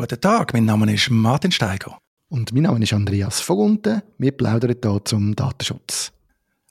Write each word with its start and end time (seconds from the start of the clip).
Guten 0.00 0.18
Tag, 0.18 0.54
mein 0.54 0.64
Name 0.64 0.94
ist 0.94 1.10
Martin 1.10 1.52
Steiger. 1.52 1.98
Und 2.30 2.54
mein 2.54 2.62
Name 2.62 2.82
ist 2.82 2.94
Andreas 2.94 3.42
Vogunten. 3.42 4.00
Wir 4.16 4.32
plaudern 4.32 4.74
hier 4.82 5.04
zum 5.04 5.36
Datenschutz. 5.36 6.10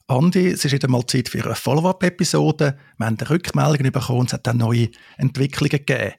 Andi, 0.08 0.47
es 0.47 0.65
ist 0.65 0.72
wieder 0.72 0.87
mal 0.87 1.05
Zeit 1.05 1.29
für 1.29 1.46
eine 1.46 1.54
Follow-up-Episode. 1.54 2.76
Wir 2.97 3.05
haben 3.05 3.18
Rückmeldungen 3.18 3.92
bekommen 3.92 4.26
es 4.26 4.33
hat 4.33 4.47
dann 4.47 4.58
neue 4.58 4.90
Entwicklungen 5.18 5.69
gegeben. 5.69 6.13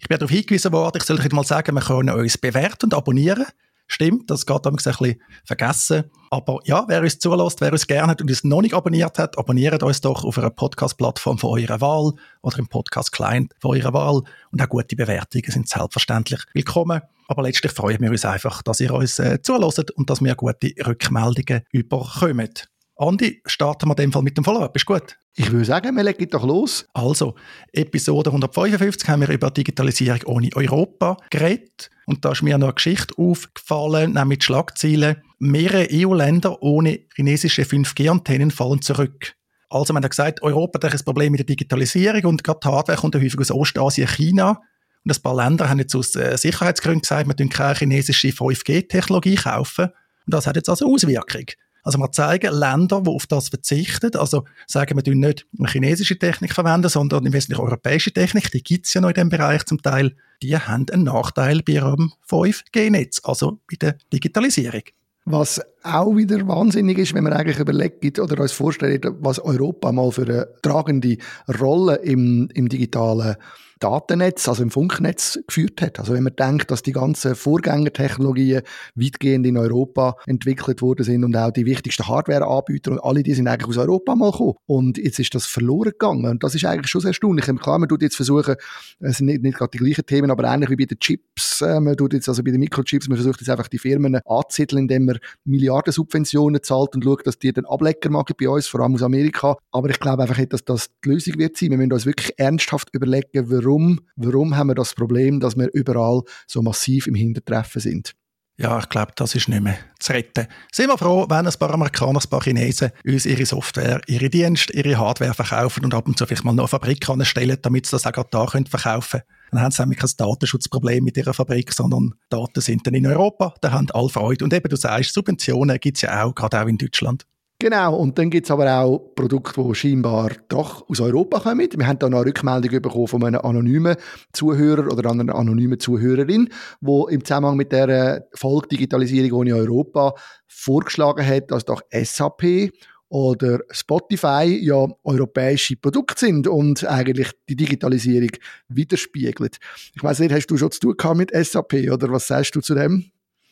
Ich 0.00 0.08
bin 0.08 0.18
darauf 0.18 0.32
hingewiesen 0.32 0.72
worden, 0.72 0.96
ich 0.96 1.04
soll 1.04 1.20
euch 1.20 1.30
mal 1.30 1.44
sagen, 1.44 1.76
wir 1.76 1.80
können 1.80 2.10
uns 2.10 2.36
bewerten 2.36 2.86
und 2.86 2.94
abonnieren. 2.94 3.46
Stimmt, 3.90 4.30
das 4.30 4.44
geht 4.44 4.66
ein 4.66 4.76
bisschen 4.76 5.20
vergessen. 5.44 6.04
Aber 6.30 6.60
ja, 6.64 6.84
wer 6.88 7.00
uns 7.00 7.18
zulässt, 7.18 7.62
wer 7.62 7.72
uns 7.72 7.86
gerne 7.86 8.12
hat 8.12 8.20
und 8.20 8.28
uns 8.28 8.44
noch 8.44 8.60
nicht 8.60 8.74
abonniert 8.74 9.18
hat, 9.18 9.38
abonniert 9.38 9.82
uns 9.82 10.02
doch 10.02 10.24
auf 10.24 10.38
einer 10.38 10.50
Podcast-Plattform 10.50 11.38
von 11.38 11.58
eurer 11.58 11.80
Wahl 11.80 12.12
oder 12.42 12.58
im 12.58 12.68
Podcast-Client 12.68 13.54
von 13.58 13.76
eurer 13.76 13.94
Wahl. 13.94 14.22
Und 14.52 14.62
auch 14.62 14.68
gute 14.68 14.94
Bewertungen 14.94 15.50
sind 15.50 15.68
selbstverständlich 15.70 16.42
willkommen. 16.52 17.00
Aber 17.28 17.42
letztlich 17.42 17.72
freuen 17.72 18.00
wir 18.00 18.10
uns 18.10 18.26
einfach, 18.26 18.62
dass 18.62 18.80
ihr 18.80 18.92
uns 18.92 19.18
äh, 19.18 19.40
zulässt 19.40 19.90
und 19.92 20.10
dass 20.10 20.22
wir 20.22 20.34
gute 20.34 20.72
Rückmeldungen 20.86 21.62
überkommen. 21.72 22.50
Andi, 22.98 23.40
starten 23.46 23.88
wir 23.88 23.92
in 23.92 23.96
dem 23.96 24.12
Fall 24.12 24.22
mit 24.22 24.36
dem 24.36 24.44
Follow-up. 24.44 24.74
Ist 24.74 24.84
gut? 24.84 25.16
Ich 25.36 25.52
würde 25.52 25.64
sagen, 25.64 25.96
wir 25.96 26.02
legen 26.02 26.28
doch 26.30 26.44
los. 26.44 26.84
Also, 26.94 27.36
Episode 27.72 28.30
155 28.30 29.08
haben 29.08 29.20
wir 29.20 29.28
über 29.28 29.52
Digitalisierung 29.52 30.20
ohne 30.26 30.50
Europa 30.56 31.16
geredet. 31.30 31.90
Und 32.06 32.24
da 32.24 32.32
ist 32.32 32.42
mir 32.42 32.58
noch 32.58 32.66
eine 32.66 32.74
Geschichte 32.74 33.14
aufgefallen, 33.16 34.14
nämlich 34.14 34.40
die 34.40 34.46
Schlagzeilen. 34.46 35.22
Mehrere 35.38 35.86
EU-Länder 35.92 36.60
ohne 36.60 36.98
chinesische 37.14 37.62
5G-Antennen 37.62 38.50
fallen 38.50 38.82
zurück. 38.82 39.36
Also, 39.70 39.92
man 39.94 40.02
hat 40.02 40.10
gesagt, 40.10 40.42
Europa 40.42 40.84
hat 40.84 40.92
ein 40.92 41.04
Problem 41.04 41.30
mit 41.30 41.38
der 41.38 41.46
Digitalisierung 41.46 42.24
und 42.24 42.42
gerade 42.42 42.58
die 42.64 42.68
Hardware 42.68 42.98
kommt 42.98 43.14
häufig 43.14 43.38
aus 43.38 43.52
Ostasien, 43.52 44.08
China. 44.08 44.60
Und 45.04 45.16
ein 45.16 45.22
paar 45.22 45.36
Länder 45.36 45.68
haben 45.68 45.78
jetzt 45.78 45.94
aus 45.94 46.16
äh, 46.16 46.36
Sicherheitsgründen 46.36 47.02
gesagt, 47.02 47.28
wir 47.28 47.34
dürfen 47.34 47.50
keine 47.50 47.76
chinesische 47.76 48.28
5G-Technologie 48.28 49.36
kaufen. 49.36 49.84
Und 49.84 50.34
das 50.34 50.48
hat 50.48 50.56
jetzt 50.56 50.68
also 50.68 50.92
Auswirkungen. 50.92 51.46
Also 51.88 51.98
wir 52.00 52.12
zeigen 52.12 52.52
Länder, 52.52 53.00
die 53.00 53.08
auf 53.08 53.26
das 53.26 53.48
verzichten, 53.48 54.14
also 54.16 54.44
sagen 54.66 55.00
wir 55.02 55.14
nicht 55.14 55.46
eine 55.58 55.68
chinesische 55.70 56.18
Technik 56.18 56.52
verwenden, 56.52 56.90
sondern 56.90 57.24
im 57.24 57.32
Wesentlichen 57.32 57.62
europäische 57.62 58.12
Technik, 58.12 58.50
die 58.50 58.62
gibt 58.62 58.84
es 58.84 58.92
ja 58.92 59.00
noch 59.00 59.08
in 59.08 59.14
diesem 59.14 59.30
Bereich. 59.30 59.64
Zum 59.64 59.80
Teil, 59.80 60.14
die 60.42 60.54
haben 60.54 60.84
einen 60.92 61.04
Nachteil 61.04 61.62
bei 61.62 61.72
ihrem 61.72 62.12
5G-Netz, 62.28 63.22
also 63.24 63.60
bei 63.70 63.76
der 63.80 63.96
Digitalisierung. 64.12 64.82
Was 65.24 65.62
auch 65.82 66.14
wieder 66.14 66.46
wahnsinnig 66.46 66.98
ist, 66.98 67.14
wenn 67.14 67.24
man 67.24 67.32
eigentlich 67.32 67.58
überlegt 67.58 68.18
oder 68.18 68.38
uns 68.38 68.52
vorstellt, 68.52 69.06
was 69.20 69.38
Europa 69.38 69.90
mal 69.90 70.12
für 70.12 70.24
eine 70.24 70.46
tragende 70.60 71.16
Rolle 71.58 71.94
im, 71.96 72.50
im 72.52 72.68
digitalen 72.68 73.36
Datennetz, 73.78 74.48
also 74.48 74.62
im 74.62 74.70
Funknetz 74.70 75.38
geführt 75.46 75.80
hat. 75.82 75.98
Also 75.98 76.14
wenn 76.14 76.22
man 76.22 76.36
denkt, 76.36 76.70
dass 76.70 76.82
die 76.82 76.92
ganzen 76.92 77.34
Vorgängertechnologien 77.34 78.62
weitgehend 78.94 79.46
in 79.46 79.56
Europa 79.56 80.16
entwickelt 80.26 80.82
worden 80.82 81.04
sind 81.04 81.24
und 81.24 81.36
auch 81.36 81.50
die 81.50 81.66
wichtigsten 81.66 82.06
Hardwareanbieter 82.06 82.92
und 82.92 83.00
alle 83.00 83.22
die 83.22 83.34
sind 83.34 83.48
eigentlich 83.48 83.68
aus 83.68 83.78
Europa 83.78 84.14
mal 84.14 84.30
gekommen. 84.30 84.54
Und 84.66 84.98
jetzt 84.98 85.18
ist 85.18 85.34
das 85.34 85.46
verloren 85.46 85.92
gegangen 85.92 86.26
und 86.26 86.42
das 86.42 86.54
ist 86.54 86.64
eigentlich 86.64 86.90
schon 86.90 87.00
sehr 87.00 87.10
erstaunlich. 87.10 87.46
Klar, 87.46 87.78
man 87.78 87.88
tut 87.88 88.02
jetzt 88.02 88.16
versuchen, 88.16 88.56
es 89.00 89.18
sind 89.18 89.26
nicht, 89.26 89.42
nicht 89.42 89.56
gerade 89.56 89.70
die 89.70 89.78
gleichen 89.78 90.06
Themen, 90.06 90.30
aber 90.30 90.44
ähnlich 90.44 90.70
wie 90.70 90.76
bei 90.76 90.84
den 90.84 90.98
Chips, 90.98 91.60
äh, 91.60 91.80
man 91.80 91.96
tut 91.96 92.12
jetzt 92.12 92.28
also 92.28 92.42
bei 92.42 92.50
den 92.50 92.60
Mikrochips, 92.60 93.08
man 93.08 93.16
versucht 93.16 93.40
jetzt 93.40 93.50
einfach 93.50 93.68
die 93.68 93.78
Firmen 93.78 94.20
anzusiedeln, 94.24 94.82
indem 94.82 95.06
man 95.06 95.18
Milliarden 95.44 95.92
Subventionen 95.92 96.62
zahlt 96.62 96.94
und 96.94 97.04
schaut, 97.04 97.26
dass 97.26 97.38
die 97.38 97.52
dann 97.52 97.64
Ablecker 97.64 98.10
machen 98.10 98.34
bei 98.38 98.48
uns, 98.48 98.66
vor 98.66 98.80
allem 98.80 98.94
aus 98.94 99.02
Amerika. 99.02 99.56
Aber 99.70 99.88
ich 99.90 100.00
glaube 100.00 100.22
einfach 100.22 100.38
nicht, 100.38 100.52
dass 100.52 100.64
das 100.64 100.90
die 101.04 101.10
Lösung 101.10 101.38
wird 101.38 101.56
sein. 101.56 101.70
Wir 101.70 101.78
müssen 101.78 101.92
uns 101.92 102.06
wirklich 102.06 102.38
ernsthaft 102.38 102.88
überlegen, 102.92 103.50
warum 103.50 103.67
warum, 103.68 104.00
warum 104.16 104.56
haben 104.56 104.68
wir 104.68 104.74
das 104.74 104.94
Problem, 104.94 105.40
dass 105.40 105.56
wir 105.56 105.68
überall 105.72 106.22
so 106.46 106.62
massiv 106.62 107.06
im 107.06 107.14
Hintertreffen 107.14 107.80
sind? 107.80 108.14
Ja, 108.60 108.76
ich 108.80 108.88
glaube, 108.88 109.12
das 109.14 109.36
ist 109.36 109.48
nicht 109.48 109.62
mehr 109.62 109.78
zu 110.00 110.12
retten. 110.12 110.48
Sind 110.72 110.88
wir 110.88 110.98
froh, 110.98 111.26
wenn 111.28 111.46
ein 111.46 111.52
paar 111.60 111.70
Amerikaner, 111.70 112.18
ein 112.18 112.28
paar 112.28 112.42
Chinesen 112.42 112.90
uns 113.06 113.24
ihre 113.24 113.46
Software, 113.46 114.00
ihre 114.08 114.28
Dienste, 114.28 114.72
ihre 114.72 114.98
Hardware 114.98 115.32
verkaufen 115.32 115.84
und 115.84 115.94
ab 115.94 116.08
und 116.08 116.18
zu 116.18 116.26
vielleicht 116.26 116.42
mal 116.42 116.52
noch 116.52 116.64
eine 116.64 116.68
Fabrik 116.68 117.08
anstellen, 117.08 117.56
damit 117.62 117.86
sie 117.86 117.92
das 117.92 118.04
auch 118.04 118.10
gerade 118.10 118.30
da 118.32 118.46
können 118.46 118.66
verkaufen 118.66 119.20
können. 119.20 119.38
Dann 119.52 119.60
haben 119.60 119.70
sie 119.70 119.82
nämlich 119.82 120.00
kein 120.00 120.10
Datenschutzproblem 120.16 121.04
mit 121.04 121.16
ihrer 121.16 121.34
Fabrik, 121.34 121.72
sondern 121.72 122.14
Daten 122.30 122.60
sind 122.60 122.84
dann 122.84 122.94
in 122.94 123.06
Europa, 123.06 123.54
da 123.60 123.70
haben 123.70 123.88
alle 123.92 124.08
Freude. 124.08 124.44
Und 124.44 124.52
eben, 124.52 124.68
du 124.68 124.76
sagst, 124.76 125.14
Subventionen 125.14 125.78
gibt 125.78 125.98
es 125.98 126.02
ja 126.02 126.24
auch, 126.24 126.34
gerade 126.34 126.60
auch 126.60 126.66
in 126.66 126.78
Deutschland. 126.78 127.26
Genau, 127.60 127.96
und 127.96 128.16
dann 128.16 128.30
gibt 128.30 128.46
es 128.46 128.52
aber 128.52 128.72
auch 128.72 128.98
Produkte, 129.16 129.60
die 129.60 129.74
scheinbar 129.74 130.30
doch 130.48 130.88
aus 130.88 131.00
Europa 131.00 131.40
kommen. 131.40 131.68
Wir 131.76 131.88
haben 131.88 131.98
da 131.98 132.06
eine 132.06 132.24
Rückmeldung 132.24 132.80
bekommen 132.80 133.08
von 133.08 133.24
einem 133.24 133.40
anonymen 133.40 133.96
Zuhörer 134.32 134.92
oder 134.92 135.10
einer 135.10 135.34
anonymen 135.34 135.80
Zuhörerin, 135.80 136.50
wo 136.80 137.08
im 137.08 137.24
Zusammenhang 137.24 137.56
mit 137.56 137.72
der 137.72 138.28
Folge 138.32 138.68
Digitalisierung 138.68 139.40
ohne 139.40 139.56
Europa 139.56 140.14
vorgeschlagen 140.46 141.26
hat, 141.26 141.50
dass 141.50 141.64
doch 141.64 141.82
SAP 141.90 142.70
oder 143.08 143.58
Spotify 143.70 144.56
ja 144.62 144.86
europäische 145.02 145.74
Produkte 145.74 146.26
sind 146.26 146.46
und 146.46 146.84
eigentlich 146.84 147.32
die 147.48 147.56
Digitalisierung 147.56 148.30
widerspiegelt. 148.68 149.58
Ich 149.96 150.02
weiß 150.04 150.20
nicht, 150.20 150.32
hast 150.32 150.46
du 150.46 150.56
schon 150.56 150.70
zu 150.70 150.94
tun 150.94 151.16
mit 151.16 151.32
SAP 151.34 151.90
oder 151.90 152.08
was 152.12 152.28
sagst 152.28 152.54
du 152.54 152.60
zu 152.60 152.76
dem? 152.76 153.10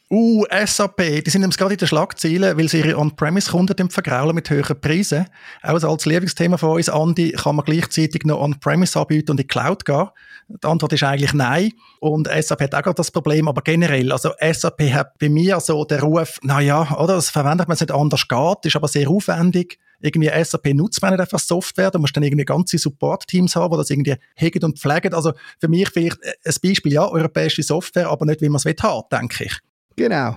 Uh, 0.09 0.45
SAP, 0.65 1.25
die 1.25 1.31
sind 1.31 1.41
nämlich 1.41 1.59
gerade 1.59 1.75
in 1.75 1.79
den 1.79 1.89
Schlagzeilen, 1.89 2.57
weil 2.57 2.69
sie 2.69 2.79
ihre 2.79 2.97
On-Premise-Kunden 2.97 3.91
vergraulen 3.91 4.37
mit 4.37 4.49
höheren 4.49 4.81
Preisen. 4.81 5.27
Auch 5.65 5.83
als 5.83 6.07
Lieblingsthema 6.07 6.59
von 6.59 6.77
uns, 6.77 6.89
Andi, 6.89 7.33
kann 7.33 7.57
man 7.57 7.65
gleichzeitig 7.65 8.23
noch 8.25 8.41
On-Premise 8.41 9.01
anbieten 9.01 9.33
und 9.33 9.41
in 9.41 9.49
die 9.49 9.49
Cloud 9.49 9.85
gehen? 9.85 10.09
Die 10.49 10.65
Antwort 10.65 10.93
ist 10.93 11.03
eigentlich 11.03 11.33
nein. 11.33 11.73
Und 11.99 12.29
SAP 12.29 12.61
hat 12.61 12.75
auch 12.77 12.83
gerade 12.83 12.95
das 12.95 13.11
Problem, 13.11 13.49
aber 13.49 13.63
generell, 13.63 14.13
also 14.13 14.31
SAP 14.41 14.93
hat 14.93 15.19
bei 15.19 15.29
mir 15.29 15.59
so 15.59 15.85
den 15.85 15.99
Ruf, 15.99 16.39
naja, 16.43 16.97
oder, 17.01 17.17
das 17.17 17.31
verwendet 17.31 17.67
man 17.67 17.75
es 17.75 17.81
nicht 17.81 17.91
anders 17.91 18.29
geht, 18.29 18.65
ist 18.65 18.77
aber 18.77 18.87
sehr 18.87 19.11
aufwendig. 19.11 19.81
Irgendwie 20.01 20.31
SAP 20.45 20.73
nutzt 20.75 21.03
man 21.03 21.15
nicht 21.15 21.21
einfach 21.21 21.41
Software, 21.41 21.91
da 21.91 21.99
musst 21.99 22.15
du 22.15 22.21
dann 22.21 22.29
irgendwie 22.29 22.45
ganze 22.45 22.79
Support-Teams 22.79 23.57
haben, 23.57 23.73
die 23.73 23.79
das 23.79 23.91
irgendwie 23.91 24.15
hegen 24.37 24.63
und 24.63 24.79
pflegen. 24.79 25.15
Also 25.15 25.33
für 25.59 25.67
mich 25.67 25.89
vielleicht 25.89 26.19
ein 26.23 26.55
Beispiel, 26.63 26.93
ja, 26.93 27.09
europäische 27.09 27.65
Software, 27.65 28.09
aber 28.09 28.25
nicht, 28.25 28.41
wie 28.41 28.49
man 28.49 28.63
es 28.65 28.83
haben 28.83 29.03
denke 29.11 29.47
ich. 29.47 29.59
Genau. 29.97 30.37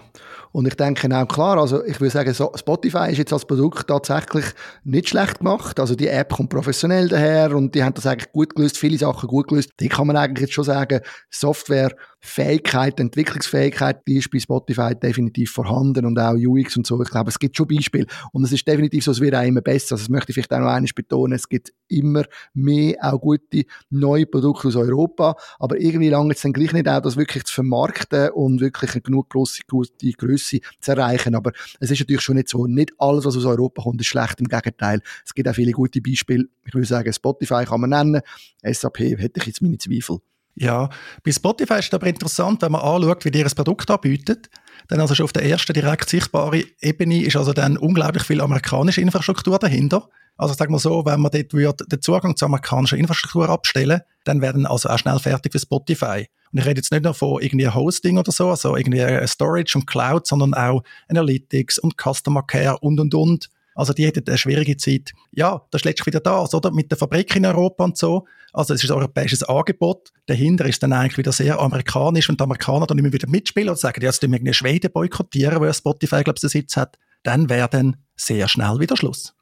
Und 0.51 0.67
ich 0.67 0.75
denke 0.75 1.07
auch 1.15 1.27
klar, 1.27 1.57
also 1.57 1.83
ich 1.85 1.99
würde 1.99 2.11
sagen, 2.11 2.33
Spotify 2.33 3.11
ist 3.11 3.17
jetzt 3.17 3.33
als 3.33 3.45
Produkt 3.45 3.87
tatsächlich 3.87 4.45
nicht 4.83 5.09
schlecht 5.09 5.39
gemacht. 5.39 5.79
Also 5.79 5.95
die 5.95 6.07
App 6.07 6.33
kommt 6.33 6.49
professionell 6.49 7.07
daher 7.07 7.55
und 7.55 7.75
die 7.75 7.83
haben 7.83 7.93
das 7.93 8.07
eigentlich 8.07 8.31
gut 8.31 8.55
gelöst, 8.55 8.77
viele 8.77 8.97
Sachen 8.97 9.27
gut 9.27 9.49
gelöst. 9.49 9.71
Die 9.79 9.89
kann 9.89 10.07
man 10.07 10.17
eigentlich 10.17 10.47
jetzt 10.47 10.53
schon 10.53 10.63
sagen, 10.63 11.01
Software 11.29 11.91
Fähigkeit, 12.21 12.99
Entwicklungsfähigkeit, 12.99 14.05
die 14.05 14.17
ist 14.17 14.29
bei 14.29 14.39
Spotify 14.39 14.93
definitiv 14.93 15.51
vorhanden 15.51 16.05
und 16.05 16.19
auch 16.19 16.33
UX 16.33 16.75
und 16.75 16.85
so. 16.85 17.01
Ich 17.01 17.09
glaube, 17.09 17.29
es 17.29 17.39
gibt 17.39 17.55
schon 17.55 17.67
Beispiele. 17.67 18.07
Und 18.33 18.43
es 18.43 18.51
ist 18.51 18.67
definitiv 18.67 19.05
so, 19.05 19.11
es 19.11 19.21
wird 19.21 19.35
auch 19.35 19.43
immer 19.43 19.61
besser. 19.61 19.93
Also 19.93 20.03
das 20.03 20.09
möchte 20.09 20.31
ich 20.31 20.33
vielleicht 20.33 20.51
auch 20.51 20.59
noch 20.59 20.67
eines 20.67 20.93
betonen. 20.93 21.33
Es 21.33 21.47
gibt 21.47 21.71
immer 21.87 22.23
mehr 22.53 22.97
auch 23.01 23.21
gute 23.21 23.63
neue 23.89 24.25
Produkte 24.25 24.67
aus 24.67 24.75
Europa. 24.75 25.35
Aber 25.59 25.79
irgendwie 25.79 26.09
lange 26.09 26.33
es 26.33 26.41
dann 26.41 26.51
gleich 26.51 26.73
nicht 26.73 26.89
auch, 26.89 26.99
das 26.99 27.15
wirklich 27.15 27.45
zu 27.45 27.53
vermarkten 27.53 28.31
und 28.31 28.59
wirklich 28.59 28.91
eine 28.91 29.01
genug 29.01 29.29
grosse, 29.29 29.61
gute 29.65 30.11
Größe 30.11 30.38
zu 30.47 30.91
erreichen. 30.91 31.35
Aber 31.35 31.51
es 31.79 31.91
ist 31.91 31.99
natürlich 31.99 32.21
schon 32.21 32.35
nicht 32.35 32.49
so. 32.49 32.67
Nicht 32.67 32.91
alles, 32.97 33.25
was 33.25 33.37
aus 33.37 33.45
Europa 33.45 33.83
kommt, 33.83 34.01
ist 34.01 34.07
schlecht. 34.07 34.39
Im 34.39 34.47
Gegenteil. 34.47 35.01
Es 35.25 35.33
gibt 35.33 35.47
auch 35.47 35.55
viele 35.55 35.71
gute 35.71 36.01
Beispiele. 36.01 36.45
Ich 36.65 36.73
würde 36.73 36.87
sagen, 36.87 37.11
Spotify 37.13 37.65
kann 37.65 37.81
man 37.81 37.89
nennen. 37.91 38.21
SAP 38.63 38.99
hätte 38.99 39.39
ich 39.39 39.45
jetzt 39.45 39.61
meine 39.61 39.77
Zweifel. 39.77 40.19
Ja, 40.55 40.89
bei 41.23 41.31
Spotify 41.31 41.75
ist 41.75 41.85
es 41.85 41.93
aber 41.93 42.07
interessant, 42.07 42.61
wenn 42.61 42.73
man 42.73 42.81
anschaut, 42.81 43.23
wie 43.23 43.31
die 43.31 43.43
ein 43.43 43.49
Produkt 43.51 43.89
anbietet. 43.89 44.49
Dann 44.89 44.99
also 44.99 45.15
schon 45.15 45.23
auf 45.23 45.31
der 45.31 45.45
ersten 45.45 45.73
direkt 45.73 46.09
sichtbaren 46.09 46.63
Ebene 46.81 47.23
ist 47.23 47.37
also 47.37 47.53
dann 47.53 47.77
unglaublich 47.77 48.23
viel 48.23 48.41
amerikanische 48.41 48.99
Infrastruktur 48.99 49.57
dahinter. 49.57 50.09
Also 50.35 50.53
sagen 50.53 50.73
wir 50.73 50.79
so, 50.79 51.05
wenn 51.05 51.21
man 51.21 51.31
dort 51.31 51.91
den 51.91 52.01
Zugang 52.01 52.35
zur 52.35 52.47
amerikanischen 52.47 52.97
Infrastruktur 52.97 53.49
abstellen, 53.49 54.01
dann 54.23 54.41
werden 54.41 54.65
also 54.65 54.89
auch 54.89 54.97
schnell 54.97 55.19
fertig 55.19 55.51
für 55.51 55.59
Spotify. 55.59 56.27
Und 56.51 56.59
ich 56.59 56.65
rede 56.65 56.79
jetzt 56.79 56.91
nicht 56.91 57.03
nur 57.03 57.13
von 57.13 57.41
irgendwie 57.41 57.67
Hosting 57.67 58.17
oder 58.17 58.31
so, 58.31 58.49
also 58.49 58.75
irgendwie 58.75 59.27
Storage 59.27 59.77
und 59.77 59.85
Cloud, 59.85 60.27
sondern 60.27 60.53
auch 60.53 60.83
Analytics 61.07 61.79
und 61.79 61.95
Customer 61.97 62.43
Care 62.43 62.77
und 62.79 62.99
und 62.99 63.13
und. 63.13 63.49
Also 63.75 63.93
die 63.93 64.05
hätten 64.05 64.27
eine 64.27 64.37
schwierige 64.37 64.75
Zeit. 64.75 65.13
Ja, 65.31 65.61
das 65.71 65.81
ist 65.81 65.85
letztlich 65.85 66.07
wieder 66.07 66.19
das, 66.19 66.53
oder? 66.53 66.71
Mit 66.71 66.91
der 66.91 66.97
Fabrik 66.97 67.33
in 67.35 67.45
Europa 67.45 67.85
und 67.85 67.97
so. 67.97 68.25
Also 68.51 68.73
es 68.73 68.83
ist 68.83 68.91
ein 68.91 68.97
europäisches 68.97 69.43
Angebot. 69.43 70.09
Dahinter 70.25 70.65
ist 70.65 70.83
dann 70.83 70.91
eigentlich 70.91 71.17
wieder 71.17 71.31
sehr 71.31 71.59
amerikanisch 71.59 72.29
und 72.29 72.39
die 72.39 72.43
Amerikaner 72.43 72.87
dann 72.87 72.97
immer 72.97 73.13
wieder 73.13 73.29
mitspielen 73.29 73.69
und 73.69 73.79
sagen, 73.79 74.01
jetzt 74.01 74.19
tun 74.19 74.33
wir 74.33 74.53
Schweden 74.53 74.91
boykottieren, 74.91 75.63
ja 75.63 75.73
Spotify, 75.73 76.23
glaube 76.23 76.39
ich, 76.43 76.49
Sitz 76.49 76.75
hat. 76.75 76.97
Dann 77.23 77.49
wäre 77.49 77.69
dann 77.69 77.97
sehr 78.17 78.47
schnell 78.47 78.79
wieder 78.79 78.97
Schluss. 78.97 79.33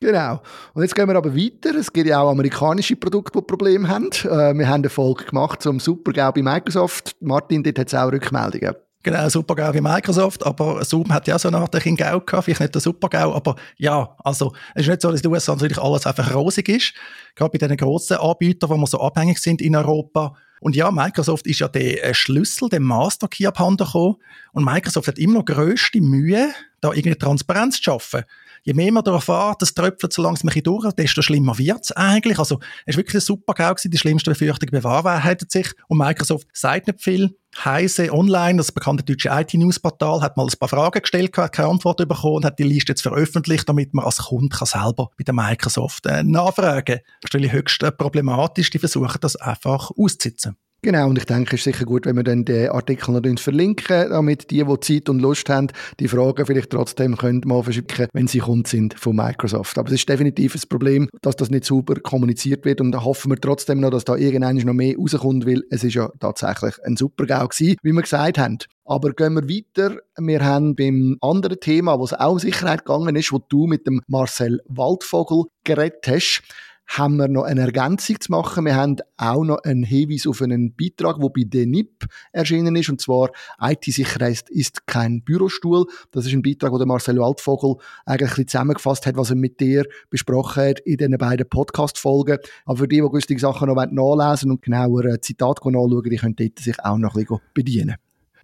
Genau. 0.00 0.42
Und 0.74 0.82
jetzt 0.82 0.94
gehen 0.94 1.08
wir 1.08 1.16
aber 1.16 1.34
weiter. 1.34 1.74
Es 1.74 1.90
gibt 1.90 2.06
ja 2.06 2.20
auch 2.20 2.30
amerikanische 2.30 2.96
Produkte, 2.96 3.38
die 3.38 3.44
Probleme 3.44 3.88
haben. 3.88 4.10
Äh, 4.24 4.54
wir 4.54 4.68
haben 4.68 4.82
eine 4.82 4.90
Folge 4.90 5.24
gemacht 5.24 5.62
zum 5.62 5.80
Supergau 5.80 6.32
bei 6.32 6.42
Microsoft. 6.42 7.16
Martin, 7.20 7.62
dort 7.62 7.78
hat 7.78 7.88
es 7.88 7.94
auch 7.94 8.12
Rückmeldungen. 8.12 8.74
Genau, 9.02 9.28
Super-GAU 9.28 9.72
wie 9.72 9.80
Microsoft, 9.80 10.44
aber 10.44 10.84
Zoom 10.84 11.12
hat 11.12 11.28
ja 11.28 11.38
so 11.38 11.46
eine 11.46 11.58
Art 11.58 11.72
ein 11.76 11.94
GAU 11.94 12.18
gehabt, 12.18 12.44
vielleicht 12.44 12.60
nicht 12.60 12.74
der 12.74 12.82
Super-GAU, 12.82 13.32
aber 13.34 13.54
ja, 13.76 14.16
also 14.24 14.52
es 14.74 14.82
ist 14.82 14.88
nicht 14.88 15.00
so, 15.00 15.12
dass 15.12 15.20
in 15.20 15.22
den 15.22 15.32
USA 15.32 15.52
natürlich 15.52 15.78
alles 15.78 16.08
einfach 16.08 16.34
rosig 16.34 16.68
ist. 16.68 16.92
Gerade 17.36 17.56
bei 17.56 17.64
den 17.68 17.76
grossen 17.76 18.16
Anbietern, 18.16 18.68
wo 18.68 18.76
wir 18.76 18.86
so 18.88 19.00
abhängig 19.00 19.38
sind 19.38 19.62
in 19.62 19.76
Europa, 19.76 20.34
Und 20.58 20.74
ja, 20.74 20.90
Microsoft 20.90 21.46
ist 21.46 21.60
ja 21.60 21.68
der 21.68 22.04
äh, 22.04 22.14
Schlüssel, 22.14 22.68
der 22.68 22.80
Master 22.80 23.28
Key 23.28 23.46
abhanden 23.46 23.86
gekommen. 23.86 24.16
Und 24.52 24.64
Microsoft 24.64 25.06
hat 25.06 25.18
immer 25.18 25.34
noch 25.34 25.44
grösste 25.44 26.00
Mühe, 26.00 26.48
da 26.80 26.88
irgendeine 26.88 27.18
Transparenz 27.18 27.76
zu 27.76 27.84
schaffen 27.84 28.24
je 28.66 28.74
mehr 28.74 28.92
man 28.92 29.04
da 29.04 29.12
erfährt, 29.12 29.62
das 29.62 29.74
tröpfelt 29.74 30.12
so 30.12 30.22
langsam 30.22 30.50
ein 30.52 30.62
durch, 30.62 30.92
desto 30.92 31.22
schlimmer 31.22 31.56
wird's 31.56 31.92
eigentlich. 31.92 32.38
Also, 32.38 32.58
es 32.84 32.96
war 32.96 32.98
wirklich 32.98 33.22
ein 33.22 33.26
super 33.26 33.54
GAU. 33.54 33.74
Die 33.84 33.96
schlimmste 33.96 34.30
Befürchtung 34.30 34.70
bewahrheitet 34.70 35.52
sich. 35.52 35.68
Und 35.88 35.98
Microsoft 35.98 36.48
sagt 36.52 36.88
nicht 36.88 37.00
viel. 37.00 37.36
Heise 37.64 38.12
Online, 38.12 38.58
das 38.58 38.72
bekannte 38.72 39.04
deutsche 39.04 39.30
IT-News-Portal, 39.30 40.20
hat 40.20 40.36
mal 40.36 40.46
ein 40.46 40.58
paar 40.58 40.68
Fragen 40.68 41.00
gestellt, 41.00 41.34
hat 41.38 41.52
keine 41.52 41.68
Antwort 41.68 42.06
bekommen 42.06 42.36
und 42.36 42.44
hat 42.44 42.58
die 42.58 42.64
Liste 42.64 42.92
jetzt 42.92 43.02
veröffentlicht, 43.02 43.66
damit 43.68 43.94
man 43.94 44.04
als 44.04 44.18
Kunde 44.18 44.54
selber 44.62 45.10
bei 45.16 45.24
der 45.24 45.32
Microsoft 45.32 46.04
äh, 46.06 46.22
nachfragen 46.22 46.84
kann. 46.84 47.00
Das 47.22 47.40
ist 47.40 47.52
höchst 47.52 47.82
äh, 47.82 47.92
problematisch. 47.92 48.68
Die 48.70 48.78
versuchen 48.78 49.18
das 49.20 49.36
einfach 49.36 49.90
auszusitzen. 49.96 50.56
Genau, 50.86 51.08
und 51.08 51.18
ich 51.18 51.24
denke, 51.24 51.56
es 51.56 51.62
ist 51.62 51.64
sicher 51.64 51.84
gut, 51.84 52.06
wenn 52.06 52.14
wir 52.14 52.22
dann 52.22 52.44
den 52.44 52.70
Artikel 52.70 53.10
noch 53.10 53.40
verlinken, 53.40 54.08
damit 54.08 54.52
die, 54.52 54.62
die 54.62 54.80
Zeit 54.80 55.08
und 55.08 55.18
Lust 55.18 55.48
haben, 55.48 55.66
die 55.98 56.06
Fragen 56.06 56.46
vielleicht 56.46 56.70
trotzdem 56.70 57.16
können 57.16 57.40
mal 57.44 57.64
verschicken, 57.64 58.06
wenn 58.12 58.28
sie 58.28 58.38
Kunden 58.38 58.66
sind 58.66 58.94
von 58.94 59.16
Microsoft. 59.16 59.78
Aber 59.78 59.88
es 59.88 59.94
ist 59.94 60.08
definitiv 60.08 60.54
ein 60.54 60.68
Problem, 60.68 61.08
dass 61.22 61.34
das 61.34 61.50
nicht 61.50 61.64
super 61.64 61.96
kommuniziert 61.96 62.64
wird 62.64 62.80
und 62.80 62.92
da 62.92 63.02
hoffen 63.02 63.32
wir 63.32 63.40
trotzdem 63.40 63.80
noch, 63.80 63.90
dass 63.90 64.04
da 64.04 64.14
irgendwann 64.14 64.58
noch 64.58 64.74
mehr 64.74 64.94
rauskommt, 64.96 65.44
weil 65.44 65.64
es 65.70 65.82
ist 65.82 65.94
ja 65.94 66.08
tatsächlich 66.20 66.76
ein 66.84 66.96
super 66.96 67.26
GAU 67.26 67.48
gewesen, 67.48 67.76
wie 67.82 67.92
wir 67.92 68.02
gesagt 68.02 68.38
haben. 68.38 68.58
Aber 68.84 69.10
gehen 69.12 69.34
wir 69.34 69.48
weiter. 69.48 69.96
Wir 70.16 70.44
haben 70.44 70.76
beim 70.76 71.16
anderen 71.20 71.58
Thema, 71.58 71.98
wo 71.98 72.04
es 72.04 72.12
auch 72.12 72.34
um 72.34 72.38
Sicherheit 72.38 72.84
gegangen 72.84 73.16
ist, 73.16 73.32
wo 73.32 73.40
du 73.40 73.66
mit 73.66 73.88
dem 73.88 74.02
Marcel 74.06 74.60
Waldvogel 74.68 75.46
geredet 75.64 76.06
hast, 76.06 76.44
haben 76.86 77.16
wir 77.16 77.28
noch 77.28 77.42
eine 77.42 77.62
Ergänzung 77.62 78.20
zu 78.20 78.32
machen. 78.32 78.64
Wir 78.64 78.76
haben 78.76 78.96
auch 79.16 79.44
noch 79.44 79.58
einen 79.64 79.82
Hinweis 79.82 80.26
auf 80.26 80.40
einen 80.40 80.74
Beitrag, 80.74 81.20
der 81.20 81.28
bei 81.28 81.42
DENIP 81.44 82.06
erschienen 82.32 82.76
ist, 82.76 82.88
und 82.88 83.00
zwar 83.00 83.30
IT-Sicherheit 83.60 84.48
ist 84.50 84.86
kein 84.86 85.22
Bürostuhl. 85.22 85.86
Das 86.12 86.26
ist 86.26 86.32
ein 86.32 86.42
Beitrag, 86.42 86.72
wo 86.72 86.78
der 86.78 86.86
Marcel 86.86 87.18
Waldvogel 87.18 87.76
eigentlich 88.04 88.38
ein 88.38 88.48
zusammengefasst 88.48 89.06
hat, 89.06 89.16
was 89.16 89.30
er 89.30 89.36
mit 89.36 89.60
dir 89.60 89.84
besprochen 90.10 90.62
hat 90.64 90.80
in 90.80 90.98
den 90.98 91.16
beiden 91.18 91.48
Podcast-Folgen. 91.48 92.38
Aber 92.64 92.78
für 92.78 92.88
die, 92.88 93.00
die 93.00 93.08
gewisse 93.08 93.38
Sachen 93.38 93.68
noch 93.68 94.16
nachlesen 94.16 94.50
und 94.50 94.62
genauer 94.62 95.20
Zitat 95.20 95.64
nachschauen, 95.64 96.10
die 96.10 96.16
können 96.16 96.36
dort 96.36 96.58
sich 96.58 96.78
auch 96.84 96.98
noch 96.98 97.14
ein 97.14 97.22
bisschen 97.22 97.40
bedienen. 97.54 97.96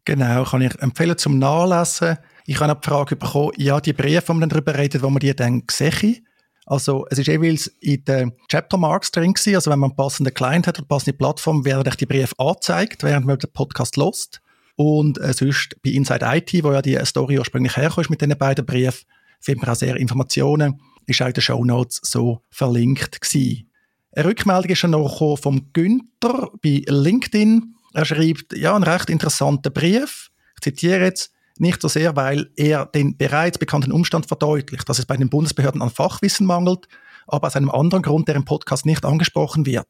Genau, 0.04 0.42
kann 0.44 0.62
ich 0.62 0.76
empfehlen 0.80 1.16
zum 1.16 1.38
Nachlesen. 1.38 2.18
Ich 2.44 2.58
habe 2.58 2.78
die 2.80 2.88
Frage 2.88 3.14
bekommen, 3.14 3.52
ja, 3.56 3.80
die 3.80 3.92
Briefe, 3.92 4.32
die 4.32 4.38
man 4.38 4.48
darüber 4.48 4.76
redet, 4.76 5.00
wo 5.00 5.10
man 5.10 5.20
die 5.20 5.34
dann 5.34 5.62
sehen 5.70 6.26
also 6.66 7.06
es 7.10 7.18
ist 7.18 7.26
jeweils 7.26 7.66
in 7.80 8.04
den 8.04 8.32
Chapter 8.48 8.76
Marks 8.76 9.10
drin 9.10 9.34
gewesen. 9.34 9.56
Also 9.56 9.70
wenn 9.70 9.78
man 9.78 9.90
einen 9.90 9.96
passenden 9.96 10.32
Client 10.32 10.66
hat 10.66 10.78
oder 10.78 10.84
eine 10.84 10.88
passende 10.88 11.16
Plattform, 11.16 11.64
werden 11.64 11.92
die 11.98 12.06
Briefe 12.06 12.38
angezeigt, 12.38 13.02
während 13.02 13.26
man 13.26 13.38
den 13.38 13.52
Podcast 13.52 13.96
lost. 13.96 14.40
Und 14.76 15.18
äh, 15.18 15.32
sonst 15.32 15.76
bei 15.82 15.90
Inside 15.90 16.24
IT, 16.24 16.64
wo 16.64 16.72
ja 16.72 16.82
die 16.82 16.98
Story 17.04 17.38
ursprünglich 17.38 17.76
herkommt 17.76 18.10
mit 18.10 18.20
diesen 18.20 18.38
beiden 18.38 18.64
Briefen, 18.64 19.06
findet 19.40 19.62
man 19.62 19.72
auch 19.72 19.78
sehr 19.78 19.96
Informationen. 19.96 20.80
Ist 21.06 21.20
auch 21.20 21.26
in 21.26 21.32
den 21.32 21.42
Show 21.42 21.64
Notes 21.64 22.00
so 22.02 22.42
verlinkt 22.50 23.20
gewesen. 23.20 23.68
Eine 24.14 24.28
Rückmeldung 24.28 24.70
ist 24.70 24.78
schon 24.78 24.90
noch 24.92 25.38
vom 25.38 25.72
Günther 25.72 26.50
bei 26.62 26.84
LinkedIn. 26.86 27.74
Er 27.94 28.04
schreibt, 28.04 28.56
ja, 28.56 28.74
einen 28.74 28.84
recht 28.84 29.10
interessanten 29.10 29.72
Brief. 29.72 30.30
Ich 30.54 30.62
zitiere 30.62 31.04
jetzt. 31.04 31.32
Nicht 31.62 31.80
so 31.80 31.86
sehr, 31.86 32.16
weil 32.16 32.50
er 32.56 32.86
den 32.86 33.16
bereits 33.16 33.56
bekannten 33.56 33.92
Umstand 33.92 34.26
verdeutlicht, 34.26 34.88
dass 34.88 34.98
es 34.98 35.06
bei 35.06 35.16
den 35.16 35.30
Bundesbehörden 35.30 35.80
an 35.80 35.90
Fachwissen 35.90 36.44
mangelt, 36.44 36.88
aber 37.28 37.46
aus 37.46 37.54
einem 37.54 37.70
anderen 37.70 38.02
Grund, 38.02 38.26
der 38.26 38.34
im 38.34 38.44
Podcast 38.44 38.84
nicht 38.84 39.04
angesprochen 39.04 39.64
wird. 39.64 39.86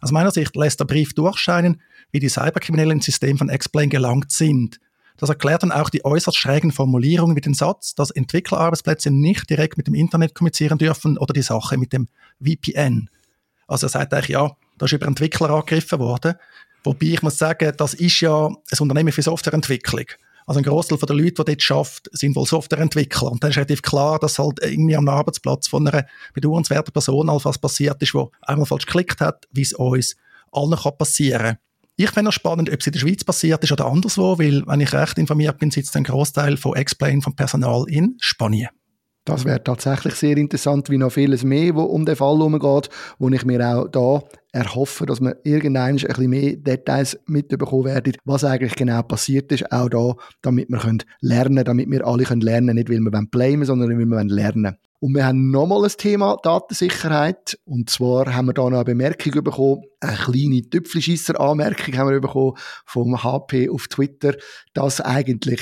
Aus 0.00 0.10
meiner 0.10 0.32
Sicht 0.32 0.56
lässt 0.56 0.80
der 0.80 0.84
Brief 0.84 1.14
durchscheinen, 1.14 1.80
wie 2.10 2.18
die 2.18 2.28
Cyberkriminellen 2.28 2.96
ins 2.96 3.04
System 3.04 3.38
von 3.38 3.50
Explain 3.50 3.88
gelangt 3.88 4.32
sind. 4.32 4.80
Das 5.16 5.28
erklärt 5.28 5.62
dann 5.62 5.70
auch 5.70 5.90
die 5.90 6.04
äußerst 6.04 6.36
schrägen 6.36 6.72
Formulierungen 6.72 7.34
mit 7.34 7.46
dem 7.46 7.54
Satz, 7.54 7.94
dass 7.94 8.10
Entwicklerarbeitsplätze 8.10 9.12
nicht 9.12 9.48
direkt 9.48 9.76
mit 9.76 9.86
dem 9.86 9.94
Internet 9.94 10.34
kommunizieren 10.34 10.78
dürfen 10.78 11.18
oder 11.18 11.32
die 11.32 11.42
Sache 11.42 11.78
mit 11.78 11.92
dem 11.92 12.08
VPN. 12.44 13.08
Also 13.68 13.86
er 13.86 13.90
sagt 13.90 14.12
eigentlich, 14.12 14.30
ja, 14.30 14.50
da 14.76 14.86
ist 14.86 14.92
über 14.92 15.06
Entwickler 15.06 15.50
angegriffen 15.50 16.00
worden. 16.00 16.34
Wobei 16.82 17.06
ich 17.06 17.22
muss 17.22 17.38
sagen, 17.38 17.72
das 17.76 17.94
ist 17.94 18.20
ja 18.22 18.48
ein 18.48 18.78
Unternehmen 18.80 19.12
für 19.12 19.22
Softwareentwicklung. 19.22 20.06
Also 20.46 20.60
ein 20.60 20.64
Großteil 20.64 20.98
der 20.98 21.16
Leute, 21.16 21.44
die 21.44 21.44
dort 21.44 21.62
schafft, 21.62 22.08
sind 22.12 22.36
wohl 22.36 22.46
Softwareentwickler. 22.46 23.30
Und 23.30 23.42
dann 23.42 23.50
ist 23.50 23.56
relativ 23.56 23.82
klar, 23.82 24.18
dass 24.18 24.38
halt 24.38 24.60
irgendwie 24.62 24.96
am 24.96 25.08
Arbeitsplatz 25.08 25.68
von 25.68 25.86
einer 25.86 26.06
bedauernswerten 26.34 26.92
Person 26.92 27.28
was 27.28 27.58
passiert 27.58 28.02
ist, 28.02 28.14
die 28.14 28.24
einmal 28.42 28.66
falsch 28.66 28.86
geklickt 28.86 29.20
hat, 29.20 29.46
wie 29.52 29.62
es 29.62 29.72
uns 29.72 30.16
allen 30.52 30.76
kann 30.76 30.96
passieren 30.98 31.42
kann. 31.42 31.58
Ich 31.96 32.10
finde 32.10 32.30
es 32.30 32.34
spannend, 32.34 32.70
ob 32.70 32.80
es 32.80 32.86
in 32.86 32.92
der 32.92 33.00
Schweiz 33.00 33.22
passiert 33.22 33.62
ist 33.62 33.72
oder 33.72 33.86
anderswo, 33.86 34.38
weil, 34.38 34.66
wenn 34.66 34.80
ich 34.80 34.92
recht 34.92 35.18
informiert 35.18 35.58
bin, 35.58 35.70
sitzt 35.70 35.94
ein 35.96 36.04
Großteil 36.04 36.56
von 36.56 36.74
Explain 36.74 37.20
vom 37.20 37.36
Personal 37.36 37.84
in 37.86 38.16
Spanien. 38.18 38.70
Das 39.24 39.44
wäre 39.44 39.62
tatsächlich 39.62 40.14
sehr 40.14 40.36
interessant, 40.36 40.90
wie 40.90 40.98
noch 40.98 41.12
vieles 41.12 41.44
mehr, 41.44 41.76
wo 41.76 41.82
um 41.82 42.04
den 42.04 42.16
Fall 42.16 42.38
herumgeht, 42.38 42.88
wo 43.18 43.28
ich 43.28 43.44
mir 43.44 43.64
auch 43.64 43.86
da 43.86 44.20
erhoffe, 44.50 45.06
dass 45.06 45.20
wir 45.20 45.36
irgendwann 45.44 45.90
ein 45.90 45.96
bisschen 45.96 46.30
mehr 46.30 46.56
Details 46.56 47.18
mitbekommen 47.26 47.84
werden, 47.84 48.14
was 48.24 48.42
eigentlich 48.42 48.74
genau 48.74 49.02
passiert 49.02 49.52
ist, 49.52 49.70
auch 49.70 49.88
da, 49.88 50.14
damit 50.42 50.68
wir 50.70 50.78
können 50.78 51.04
lernen 51.20 51.64
damit 51.64 51.88
wir 51.88 52.04
alle 52.04 52.24
können 52.24 52.40
lernen 52.40 52.74
nicht 52.74 52.90
weil 52.90 52.98
wir 52.98 53.26
blamen 53.30 53.64
sondern 53.64 53.90
weil 53.90 54.06
wir 54.06 54.24
lernen 54.24 54.76
und 55.02 55.16
wir 55.16 55.26
haben 55.26 55.50
nochmal 55.50 55.82
ein 55.82 55.90
Thema 55.98 56.36
Datensicherheit. 56.44 57.58
Und 57.64 57.90
zwar 57.90 58.32
haben 58.36 58.46
wir 58.46 58.52
da 58.52 58.70
noch 58.70 58.76
eine 58.76 58.84
Bemerkung 58.84 59.42
bekommen, 59.42 59.82
eine 59.98 60.16
kleine 60.16 60.62
Tüpfelschisser-Anmerkung 60.62 61.96
haben 61.96 62.10
wir 62.10 62.20
bekommen 62.20 62.52
vom 62.86 63.20
HP 63.20 63.68
auf 63.68 63.88
Twitter, 63.88 64.34
dass 64.74 65.00
eigentlich 65.00 65.60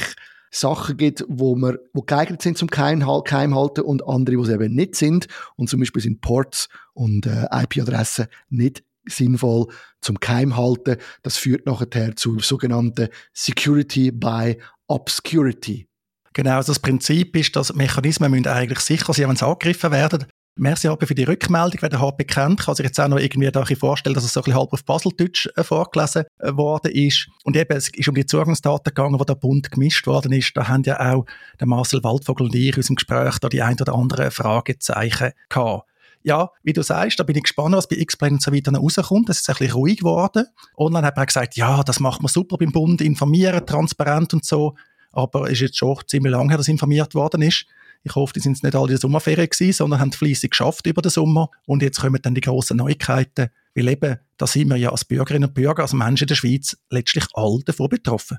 Sachen 0.50 0.96
gibt, 0.96 1.24
wo, 1.28 1.54
wir, 1.54 1.78
wo 1.92 2.02
geeignet 2.02 2.42
sind 2.42 2.58
zum 2.58 2.68
Geheimhalten 2.68 3.84
und 3.84 4.06
andere, 4.06 4.36
wo 4.36 4.44
sie 4.44 4.54
eben 4.54 4.74
nicht 4.74 4.96
sind. 4.96 5.28
Und 5.56 5.68
zum 5.68 5.80
Beispiel 5.80 6.02
sind 6.02 6.20
Ports 6.20 6.68
und 6.92 7.26
äh, 7.26 7.46
IP-Adressen 7.52 8.26
nicht 8.48 8.82
sinnvoll 9.06 9.66
zum 10.00 10.16
Geheimhalten. 10.16 10.96
Das 11.22 11.36
führt 11.36 11.66
nachher 11.66 12.16
zu 12.16 12.38
sogenannten 12.40 13.08
Security 13.32 14.10
by 14.10 14.58
Obscurity. 14.86 15.88
Genau, 16.32 16.56
also 16.56 16.72
das 16.72 16.80
Prinzip 16.80 17.36
ist, 17.36 17.56
dass 17.56 17.74
Mechanismen 17.74 18.30
müssen 18.30 18.46
eigentlich 18.46 18.80
sicher 18.80 19.12
sein, 19.12 19.28
wenn 19.28 19.36
sie 19.36 19.46
angegriffen 19.46 19.90
werden. 19.90 20.26
Merci 20.60 20.88
aber 20.88 21.06
für 21.06 21.14
die 21.14 21.24
Rückmeldung. 21.24 21.78
Wer 21.80 21.88
den 21.88 22.00
HP 22.02 22.24
kennt, 22.24 22.60
kann 22.60 22.74
sich 22.74 22.84
jetzt 22.84 23.00
auch 23.00 23.08
noch 23.08 23.18
irgendwie 23.18 23.50
da 23.50 23.64
vorstellen, 23.64 24.12
dass 24.12 24.24
es 24.24 24.34
so 24.34 24.40
ein 24.40 24.44
bisschen 24.44 24.58
halb 24.58 24.70
auf 24.74 24.84
Baseldeutsch 24.84 25.48
äh, 25.56 25.64
vorgelesen 25.64 26.26
äh, 26.38 26.54
worden 26.54 26.92
ist. 26.92 27.28
Und 27.44 27.56
eben, 27.56 27.74
es 27.74 27.88
ist 27.88 28.08
um 28.08 28.14
die 28.14 28.26
Zugangsdaten 28.26 28.92
gegangen, 28.92 29.18
wo 29.18 29.24
der 29.24 29.36
Bund 29.36 29.70
gemischt 29.70 30.06
worden 30.06 30.32
ist. 30.32 30.54
Da 30.54 30.68
haben 30.68 30.82
ja 30.82 31.14
auch 31.14 31.24
der 31.58 31.66
Marcel 31.66 32.04
Waldvogel 32.04 32.48
und 32.48 32.54
ich 32.54 32.74
in 32.74 32.76
unserem 32.76 32.96
Gespräch 32.96 33.38
da 33.38 33.48
die 33.48 33.62
ein 33.62 33.80
oder 33.80 33.94
andere 33.94 34.30
Fragezeichen 34.30 35.32
gehabt. 35.48 35.88
Ja, 36.24 36.50
wie 36.62 36.74
du 36.74 36.82
sagst, 36.82 37.18
da 37.18 37.24
bin 37.24 37.36
ich 37.36 37.44
gespannt, 37.44 37.74
was 37.74 37.88
bei 37.88 37.96
X-Plane 37.96 38.34
und 38.34 38.42
so 38.42 38.52
weiter 38.52 38.70
noch 38.70 38.82
rauskommt. 38.82 39.30
Es 39.30 39.40
ist 39.40 39.48
ein 39.48 39.56
bisschen 39.56 39.72
ruhig 39.72 40.00
geworden. 40.00 40.44
Online 40.76 41.06
hat 41.06 41.16
man 41.16 41.24
gesagt, 41.24 41.56
ja, 41.56 41.82
das 41.82 42.00
macht 42.00 42.20
man 42.20 42.28
super 42.28 42.58
beim 42.58 42.72
Bund, 42.72 43.00
informieren, 43.00 43.64
transparent 43.64 44.34
und 44.34 44.44
so. 44.44 44.74
Aber 45.10 45.44
es 45.44 45.52
ist 45.52 45.60
jetzt 45.60 45.78
schon 45.78 45.96
ziemlich 46.06 46.32
lange 46.32 46.50
her, 46.50 46.58
dass 46.58 46.68
informiert 46.68 47.14
worden 47.14 47.40
ist. 47.40 47.64
Ich 48.02 48.14
hoffe, 48.14 48.32
die 48.32 48.40
sind 48.40 48.62
nicht 48.62 48.74
alle 48.74 48.84
in 48.84 48.90
der 48.92 48.98
Sommerferien 48.98 49.48
gewesen, 49.50 49.74
sondern 49.74 50.00
haben 50.00 50.12
fleissig 50.12 50.52
geschafft 50.52 50.86
über 50.86 51.02
den 51.02 51.10
Sommer. 51.10 51.50
Und 51.66 51.82
jetzt 51.82 52.00
kommen 52.00 52.20
dann 52.22 52.34
die 52.34 52.40
grossen 52.40 52.78
Neuigkeiten. 52.78 53.50
Weil 53.74 53.88
eben, 53.88 54.16
da 54.38 54.46
sind 54.46 54.68
wir 54.68 54.76
ja 54.76 54.90
als 54.90 55.04
Bürgerinnen 55.04 55.50
und 55.50 55.54
Bürger, 55.54 55.82
als 55.82 55.92
Menschen 55.92 56.24
in 56.24 56.28
der 56.28 56.34
Schweiz 56.34 56.78
letztlich 56.88 57.26
alle 57.34 57.62
davon 57.62 57.90
betroffen. 57.90 58.38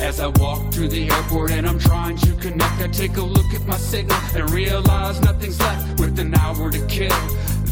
As 0.00 0.20
I 0.20 0.26
walk 0.38 0.70
through 0.70 0.88
the 0.88 1.08
airport 1.08 1.50
and 1.50 1.66
I'm 1.66 1.73
connect, 2.44 2.82
I 2.82 2.88
take 2.88 3.16
a 3.16 3.22
look 3.22 3.54
at 3.54 3.66
my 3.66 3.78
signal 3.78 4.18
and 4.36 4.50
realize 4.50 5.18
nothing's 5.22 5.58
left 5.60 5.98
with 5.98 6.18
an 6.18 6.34
hour 6.34 6.70
to 6.70 6.86
kill. 6.88 7.18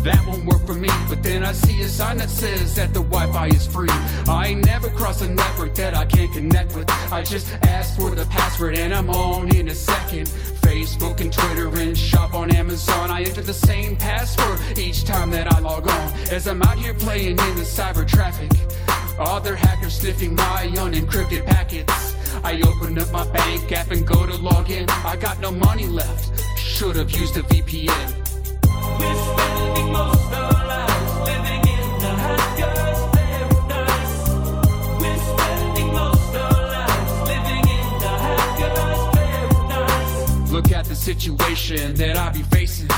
That 0.03 0.25
won't 0.27 0.47
work 0.47 0.67
for 0.67 0.73
me, 0.73 0.89
but 1.11 1.23
then 1.23 1.45
I 1.45 1.53
see 1.53 1.83
a 1.83 1.89
sign 1.89 2.17
that 2.17 2.31
says 2.31 2.75
that 2.77 2.95
the 2.95 3.03
Wi-Fi 3.03 3.49
is 3.49 3.67
free. 3.67 3.91
I 4.27 4.49
ain't 4.49 4.65
never 4.65 4.89
crossed 4.89 5.21
a 5.21 5.29
network 5.29 5.75
that 5.75 5.95
I 5.95 6.07
can't 6.07 6.33
connect 6.33 6.75
with. 6.75 6.91
I 7.13 7.23
just 7.23 7.53
ask 7.65 7.99
for 7.99 8.15
the 8.15 8.25
password 8.27 8.79
and 8.79 8.95
I'm 8.95 9.11
on 9.11 9.55
in 9.55 9.69
a 9.69 9.75
second. 9.75 10.29
Facebook 10.67 11.21
and 11.21 11.31
Twitter 11.31 11.69
and 11.69 11.97
shop 11.97 12.33
on 12.33 12.51
Amazon. 12.57 13.11
I 13.11 13.25
enter 13.25 13.43
the 13.43 13.53
same 13.53 13.95
password 13.97 14.59
each 14.79 15.05
time 15.05 15.31
that 15.33 15.53
I 15.53 15.59
log 15.59 15.87
on. 15.87 16.13
As 16.31 16.49
I'm 16.49 16.63
out 16.63 16.79
here 16.79 16.95
playing 16.95 17.39
in 17.39 17.55
the 17.61 17.67
cyber 17.77 18.09
traffic. 18.09 18.51
Other 19.19 19.55
hackers 19.55 19.99
sniffing 20.01 20.35
my 20.35 20.71
unencrypted 20.75 21.45
packets. 21.45 22.12
I 22.45 22.61
open 22.63 22.99
up 22.99 23.11
my 23.13 23.27
bank 23.33 23.71
app 23.73 23.91
and 23.91 24.07
go 24.07 24.27
to 24.27 24.37
log 24.37 24.71
in. 24.71 24.89
I 24.89 25.17
got 25.17 25.41
no 25.41 25.51
money 25.51 25.87
left, 25.87 26.43
should've 26.59 27.11
used 27.11 27.37
a 27.37 27.43
VPN. 27.43 28.15
We're 28.99 29.15
spending 29.15 29.93
most 29.93 30.33
of 30.33 30.33
our 30.33 30.67
lives 30.67 31.13
living 31.31 31.63
in 31.77 31.89
the 32.05 32.13
hot 32.25 32.57
paradise. 33.15 34.17
We're 35.01 35.23
spending 35.31 35.93
most 35.93 36.35
our 36.37 36.63
lives 36.75 37.13
living 37.29 37.65
in 37.79 37.89
the 38.05 38.15
hot 38.25 39.15
paradise. 39.15 40.51
Look 40.51 40.73
at 40.73 40.85
the 40.87 40.95
situation 40.95 41.95
that 41.95 42.17
I 42.17 42.31
be 42.31 42.43
facing 42.43 42.89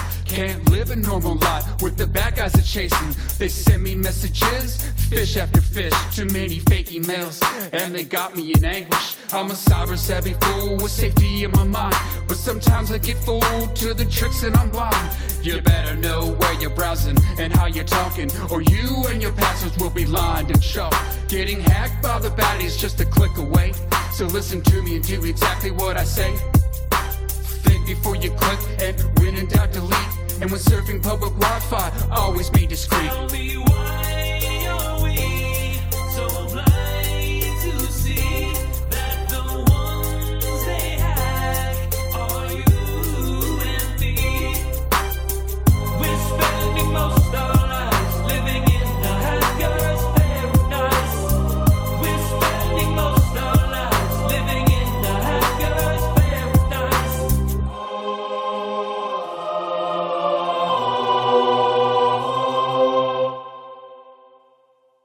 with 1.84 1.98
the 1.98 2.06
bad 2.06 2.34
guys 2.34 2.54
are 2.54 2.62
chasing. 2.62 3.14
They 3.38 3.48
send 3.48 3.82
me 3.82 3.94
messages, 3.94 4.82
fish 5.10 5.36
after 5.36 5.60
fish, 5.60 5.92
too 6.14 6.24
many 6.26 6.60
fake 6.60 6.88
emails, 6.88 7.42
and 7.72 7.94
they 7.94 8.04
got 8.04 8.34
me 8.34 8.52
in 8.54 8.64
anguish. 8.64 9.16
I'm 9.32 9.50
a 9.50 9.54
cyber 9.54 9.98
savvy 9.98 10.34
fool 10.40 10.76
with 10.76 10.90
safety 10.90 11.44
in 11.44 11.50
my 11.52 11.64
mind, 11.64 11.94
but 12.26 12.36
sometimes 12.36 12.90
I 12.90 12.98
get 12.98 13.18
fooled 13.18 13.76
to 13.76 13.92
the 13.92 14.06
tricks 14.06 14.42
and 14.42 14.56
I'm 14.56 14.70
blind. 14.70 15.16
You 15.42 15.60
better 15.60 15.94
know 15.94 16.32
where 16.38 16.54
you're 16.60 16.70
browsing 16.70 17.18
and 17.38 17.52
how 17.52 17.66
you're 17.66 17.84
talking, 17.84 18.30
or 18.50 18.62
you 18.62 19.04
and 19.08 19.20
your 19.20 19.32
passwords 19.32 19.76
will 19.78 19.90
be 19.90 20.06
lined 20.06 20.50
and 20.50 20.62
chalk. 20.62 20.94
Getting 21.28 21.60
hacked 21.60 22.02
by 22.02 22.18
the 22.18 22.30
baddies 22.30 22.78
just 22.78 23.00
a 23.00 23.04
click 23.04 23.36
away. 23.36 23.72
So 24.12 24.24
listen 24.26 24.62
to 24.62 24.82
me 24.82 24.96
and 24.96 25.04
do 25.06 25.22
exactly 25.24 25.70
what 25.70 25.96
I 25.96 26.04
say. 26.04 26.34
Before 27.86 28.16
you 28.16 28.30
click, 28.30 28.58
and 28.80 29.18
when 29.18 29.36
in 29.36 29.46
doubt, 29.46 29.72
delete. 29.72 29.94
And 30.40 30.50
when 30.50 30.60
surfing 30.60 31.02
public 31.02 31.32
Wi-Fi, 31.38 32.08
always 32.10 32.50
be 32.50 32.66
discreet. 32.66 33.10